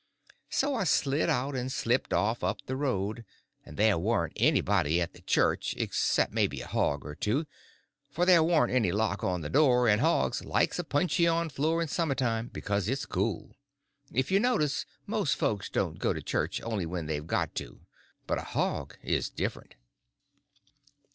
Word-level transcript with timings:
So 0.49 0.73
I 0.73 0.85
slid 0.85 1.29
out 1.29 1.53
and 1.55 1.71
slipped 1.71 2.11
off 2.11 2.43
up 2.43 2.65
the 2.65 2.75
road, 2.75 3.23
and 3.63 3.77
there 3.77 3.99
warn't 3.99 4.33
anybody 4.35 4.99
at 4.99 5.13
the 5.13 5.21
church, 5.21 5.75
except 5.77 6.33
maybe 6.33 6.59
a 6.61 6.65
hog 6.67 7.05
or 7.05 7.13
two, 7.13 7.45
for 8.09 8.25
there 8.25 8.41
warn't 8.41 8.73
any 8.73 8.91
lock 8.91 9.23
on 9.23 9.41
the 9.41 9.47
door, 9.51 9.87
and 9.87 10.01
hogs 10.01 10.43
likes 10.43 10.79
a 10.79 10.83
puncheon 10.83 11.49
floor 11.49 11.83
in 11.83 11.87
summer 11.87 12.15
time 12.15 12.47
because 12.51 12.87
it's 12.89 13.05
cool. 13.05 13.55
If 14.11 14.31
you 14.31 14.39
notice, 14.39 14.87
most 15.05 15.35
folks 15.35 15.69
don't 15.69 15.99
go 15.99 16.13
to 16.13 16.21
church 16.23 16.59
only 16.63 16.87
when 16.87 17.05
they've 17.05 17.27
got 17.27 17.53
to; 17.57 17.81
but 18.25 18.39
a 18.39 18.41
hog 18.41 18.97
is 19.03 19.29
different. 19.29 19.75